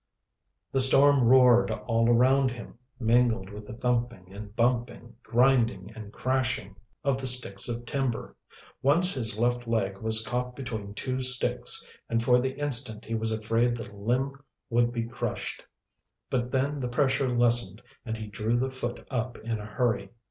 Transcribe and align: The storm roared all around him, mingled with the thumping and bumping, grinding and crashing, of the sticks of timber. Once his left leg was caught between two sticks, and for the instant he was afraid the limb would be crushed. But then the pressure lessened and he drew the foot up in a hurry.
The 0.71 0.79
storm 0.79 1.27
roared 1.27 1.69
all 1.69 2.09
around 2.09 2.49
him, 2.49 2.79
mingled 2.99 3.51
with 3.51 3.67
the 3.67 3.73
thumping 3.75 4.33
and 4.33 4.55
bumping, 4.55 5.15
grinding 5.21 5.91
and 5.95 6.11
crashing, 6.11 6.75
of 7.03 7.19
the 7.19 7.27
sticks 7.27 7.69
of 7.69 7.85
timber. 7.85 8.35
Once 8.81 9.13
his 9.13 9.37
left 9.37 9.67
leg 9.67 9.99
was 9.99 10.25
caught 10.25 10.55
between 10.55 10.95
two 10.95 11.19
sticks, 11.21 11.93
and 12.09 12.23
for 12.23 12.39
the 12.39 12.57
instant 12.57 13.05
he 13.05 13.13
was 13.13 13.31
afraid 13.31 13.75
the 13.77 13.93
limb 13.95 14.33
would 14.71 14.91
be 14.91 15.03
crushed. 15.05 15.63
But 16.31 16.49
then 16.49 16.79
the 16.79 16.89
pressure 16.89 17.29
lessened 17.29 17.83
and 18.03 18.17
he 18.17 18.25
drew 18.25 18.57
the 18.57 18.71
foot 18.71 19.05
up 19.11 19.37
in 19.37 19.59
a 19.59 19.65
hurry. 19.67 20.09